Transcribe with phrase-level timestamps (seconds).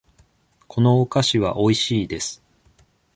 [0.67, 2.41] このお菓子はおいしいです。